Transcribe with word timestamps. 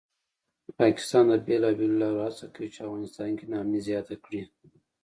پاکستان 0.79 1.23
د 1.29 1.33
بېلابېلو 1.47 2.01
لارو 2.03 2.21
هڅه 2.27 2.45
کوي 2.53 2.69
چې 2.73 2.79
افغانستان 2.87 3.29
کې 3.37 3.45
ناامني 3.51 3.79
زیاته 3.87 4.15
کړي 4.23 4.41